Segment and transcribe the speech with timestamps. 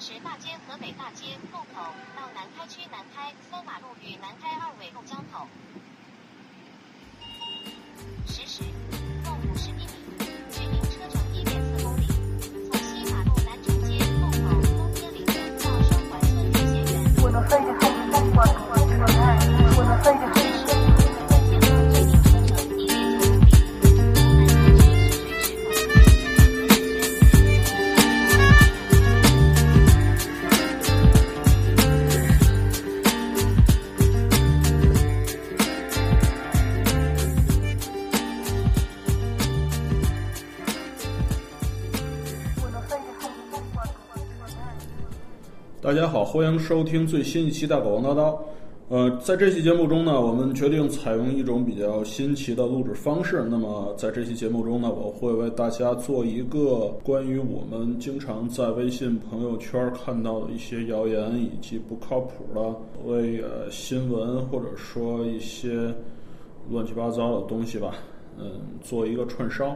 [0.00, 5.46] 石大街河北大街路口到南开区南开三马路与南开二纬路交口。
[8.26, 8.62] 实时，
[9.22, 10.09] 共五十厘米，
[45.82, 48.34] 大家好，欢迎收听最新一期《大狗王叨叨》。
[48.90, 53.46] 呃，在这期节目中呢，我们决定采用一种比较新奇的录制方式。
[53.48, 62.60] 那么，在这期节目中呢，我会为大家做一个关于我们经常在微信朋友圈看到的一些谣言以及不靠谱的
[63.06, 65.90] 为呃新闻或者说一些
[66.70, 67.94] 乱七八糟的东西吧，
[68.38, 69.74] 嗯，做一个串烧。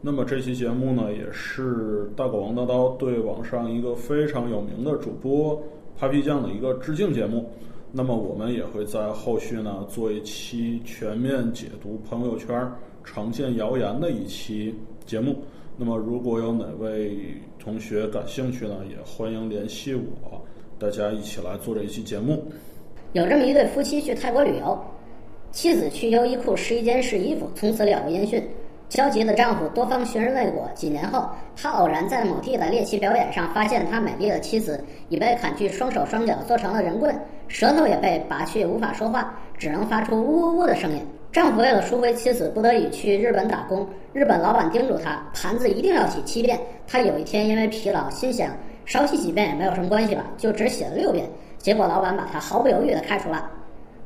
[0.00, 5.60] 那么这期节目呢，也是大狗王叨叨对网上一个非常有名的主播
[5.98, 7.50] Papi 酱的一个致敬节目。
[7.90, 12.70] 那么我们也会在后续呢做一期全面解读朋友圈
[13.04, 14.74] 常见谣言的一期
[15.06, 15.36] 节目。
[15.76, 17.16] 那么如果有哪位
[17.58, 20.40] 同学感兴趣呢，也欢迎联系我，
[20.78, 22.44] 大家一起来做这一期节目。
[23.12, 24.78] 有这么一对夫妻去泰国旅游，
[25.50, 28.42] 妻子去优衣库试衣间试衣服，从此了无音讯。
[28.88, 37.14] 焦急的丈夫多方寻人未果，几年后，他偶然在某地的猎奇表演上发现他美丽的妻子已被砍去双手双脚，做成了人棍，
[37.48, 41.04] 舌头也被拔去，无法说话，只能发出呜呜呜的声音。
[41.32, 43.86] 丈夫为了赎回妻子，不得已去日本打工。
[44.12, 46.58] 日本老板叮嘱他，盘子一定要洗七遍。
[46.86, 51.26] 他有一天因为疲劳，心想少洗几遍也没有什么关系吧，就只洗了六遍。
[51.58, 53.50] 结果老板把他毫不犹豫地开除了。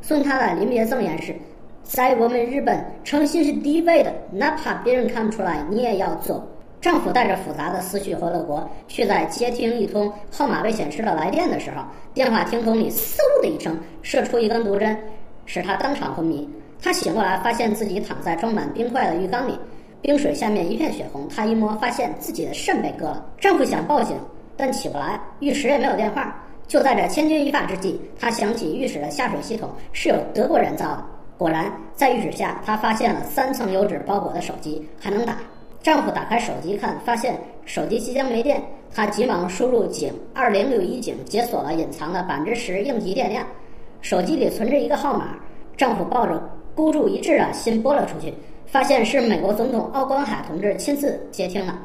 [0.01, 1.33] 送他的临别赠言是：
[1.83, 6.47] 在我们日本，诚信是第一位的，哪怕别人看不出来，你也要做。
[6.81, 11.83] 丈夫带着复杂的思绪回了国，却在接听一通号码未显示的来电的时候，
[12.15, 14.97] 电话听筒里嗖的一声射出一根毒针，
[15.45, 16.49] 使他当场昏迷。
[16.81, 19.59] 他醒过来，发现自己躺在装满冰块的浴缸里，
[20.01, 21.29] 冰水下面一片血红。
[21.29, 23.27] 他一摸，发现自己的肾被割了。
[23.39, 24.17] 丈夫想报警，
[24.57, 26.35] 但起不来，浴池也没有电话。
[26.67, 31.05] 就在这千钧一发之际，他想起浴室的下水系统是有德国人造的。
[31.41, 35.39] 果然，在浴室下，她发现了三层油纸包裹的手机，还能打。
[35.83, 37.35] 丈夫打开手机看，发现
[37.65, 38.63] 手机即将没电，
[38.95, 43.43] 他急忙输入井二零六一井，解锁了隐藏的百分之十应急电量。
[44.03, 45.35] 手机里存着一个号码，
[45.79, 46.39] 丈夫抱着
[46.75, 48.35] 孤注一掷的心拨了出去，
[48.67, 51.79] 发现是美国总统奥光海同志亲自接听了。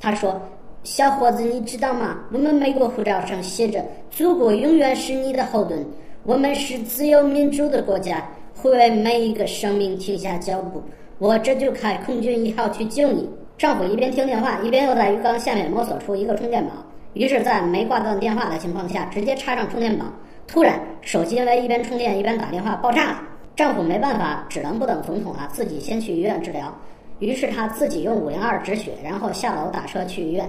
[0.00, 0.40] 他说
[0.82, 2.20] ：“小伙子，你知道吗？
[2.32, 5.86] 我们美国护照上写着‘祖国永远是你的后盾’，
[6.24, 8.26] 我们是自由民主的国家，
[8.58, 10.82] 会为每一个生命停下脚步。
[11.18, 16.70] 我这就开空军一号去救你。”丈夫一边听电话，一边又在鱼缸下面摸索出一个充电宝，
[17.14, 20.04] 于是，在没挂断电话的情况下，直接插上充电宝。
[20.46, 23.22] 突然，手机因为一边充电一边打电话爆炸了。
[23.56, 26.72] 丈夫没办法，只能不等总统啊，自己先去医院治疗。
[27.18, 30.48] 于是他自己用五零二止血，然后下楼打车去医院。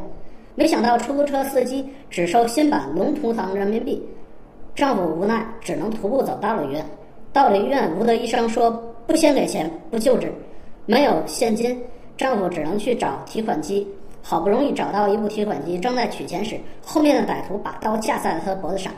[0.54, 4.08] 没想到出租车司机只收新版龙图腾人民币，
[4.76, 6.86] 丈夫无奈只能徒步走到了医院。
[7.32, 8.72] 到了医院，吴德医生说
[9.06, 10.34] 不先给钱不救治，
[10.86, 11.80] 没有现金，
[12.18, 13.88] 丈夫只能去找提款机。
[14.22, 18.92] 好不容易找到一部提款机，正在取钱时，后面的歹徒把刀架在了他脖子上。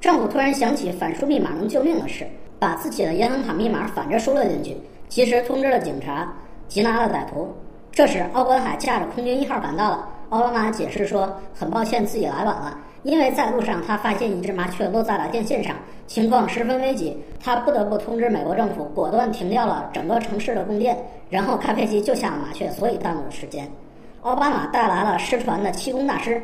[0.00, 2.26] 丈夫突然想起反输密码能救命的事，
[2.58, 4.76] 把自己的银行卡密码反着输了进去，
[5.08, 6.30] 及时通知了警察，
[6.68, 7.48] 缉拿了歹徒。
[7.90, 10.08] 这时，奥关海驾着空军一号赶到了。
[10.28, 15.74] 奥巴马解释说，很抱歉自己来晚了，因为在路上他发现一只麻雀落在了电线上，
[16.10, 20.98] 情况十分危急，他不得不通知美国政府，果断停掉了整个城市的供电，
[21.28, 23.70] 然后开飞机救下了麻雀，所以耽误了时间。
[24.22, 26.42] 奥巴马带来了失传的气功大师，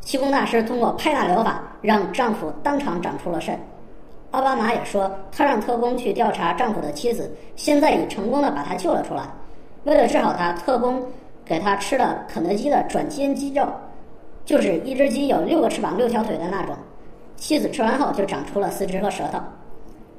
[0.00, 3.58] 气功大师通过拍打疗法让丈夫当场长出了肾。
[4.30, 9.24] 奥巴马也说，他让特工去调查丈夫的妻子，现在已成功的把他救了出来。
[9.82, 11.02] 为了治好他，特工
[11.44, 13.66] 给他吃了肯德基的转基因鸡肉，
[14.44, 16.76] 就是一只鸡有六个翅膀、六条腿的那种。
[17.40, 19.40] 妻子吃完后就长出了四肢和舌头。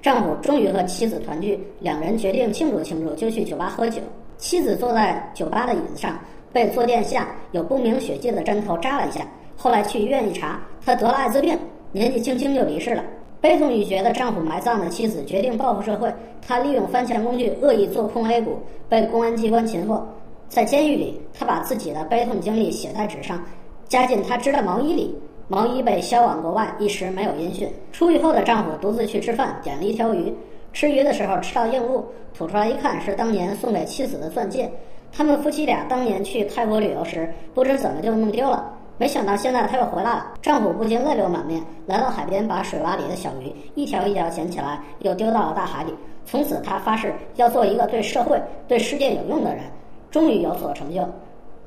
[0.02, 4.02] 丈夫终于和妻子团聚，两人决定庆祝庆祝，就去酒吧喝酒。
[4.40, 6.20] 妻子坐在酒吧的椅子上，
[6.52, 9.22] 被坐垫下有不明血迹的针头扎了一下。
[9.56, 11.56] 后来去医院一查，她得了艾滋病，
[11.92, 13.04] 年纪轻轻就离世了。
[13.40, 16.12] 悲痛欲绝的丈夫埋葬了妻子，决定报复社会。
[16.42, 18.58] 他利用翻墙工具恶意做空 A 股，
[18.90, 20.04] 被公安机关擒获。
[20.50, 23.40] 在监狱里，他把自己的悲痛经历写在纸上，
[23.88, 25.16] 夹进他织的毛衣里，
[25.48, 27.70] 毛衣被销往国外，一时没有音讯。
[27.92, 30.34] 出狱后的丈夫独自去吃饭，点了一条鱼。
[30.74, 34.72] 吃鱼的时候吃到硬物，吐出来一看，是当年送给妻子的钻戒。
[35.12, 38.74] 他们夫妻俩当年去泰国旅游时，不知怎么就弄丢了。
[38.98, 45.94] 没想到现在他又回来了，丈夫不禁泪流满面，来到海边，把水洼里的小鱼一条一条捡起来，又丢到了大海里。
[46.26, 49.64] 从此，他发誓要做一个对社会、对世界有用的人，
[50.12, 51.02] 终于有所成就。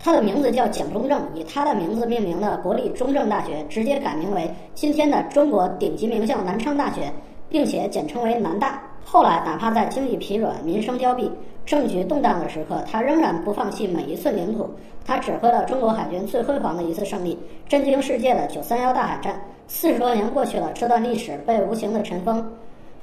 [0.05, 7.11] 他的名字叫蒋中正，以他的名字命名的国立中正大学直接改名为今天的中国顶级名校南昌大学，
[7.49, 8.83] 并且简称为南大。
[9.03, 11.31] 后来，哪怕在经济疲软、民生凋敝、
[11.65, 14.69] 政局动荡的时刻，他仍然不放弃每一寸领土。
[15.07, 19.35] 他指挥了中国海军最辉煌的一次胜利，震惊世界的九三幺大海战。
[19.69, 22.47] 四十多年过去了，这段历史被无情的尘封。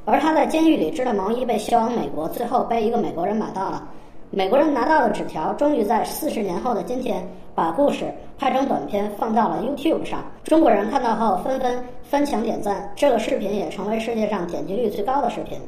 [0.06, 3.88] 而他在监狱里织的毛衣被销往美国，最后被一个美国人买到了。
[4.33, 7.22] 美国人拿到的纸条，终于在四十年后的今天，
[7.54, 8.06] 把故事
[8.39, 10.24] 拍成短片放到了 YouTube 上。
[10.45, 15.60] 中国人看到后纷纷翻墙点赞，这个视频也成为世界上点击率最高的视频。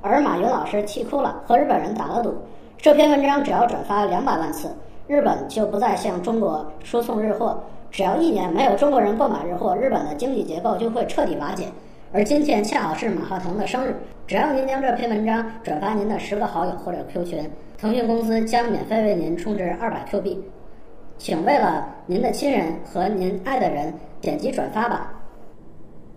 [0.00, 2.32] 而马云老师气哭了，和日本人打了赌，
[2.78, 4.72] 这篇文章只要转发两百万次，
[5.08, 7.60] 日本就不再向中国输送日货。
[7.90, 11.64] 只要一年没有中国人购买日货，日本的经济结构就会彻底瓦解。
[12.14, 20.44] 而今天恰好是马化腾的生日，只要您将这篇文章转发您的十个好友或者 Q 群，腾讯公司将免费为您充值二百 Q 币。
[21.16, 25.10] 请为了您的亲人和您爱的人点击转发吧。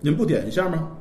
[0.01, 0.91] 您不点一下吗？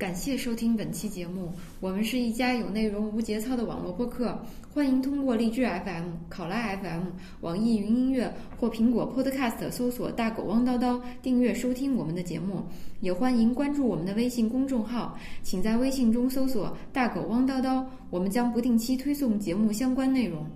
[0.00, 4.34] 感谢收听本期节目，我们是一家有内容无节操的网络播客，
[4.72, 7.02] 欢迎通过荔枝 FM、考拉 FM、
[7.42, 12.62] 网易云音乐或苹果 Podcast 搜索“大狗汪叨叨”订阅收听我们的节目，
[13.02, 20.46] 也欢迎关注我们的微信公众号，请在微信中搜索“大狗汪叨叨”，我们将不定期推送节目相关内容。